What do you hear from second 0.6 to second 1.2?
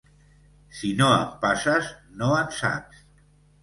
Si no